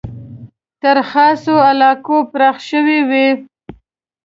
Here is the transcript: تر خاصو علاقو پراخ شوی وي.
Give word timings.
تر 0.81 0.97
خاصو 1.09 1.53
علاقو 1.69 2.17
پراخ 2.31 2.57
شوی 2.69 2.99
وي. 3.09 3.27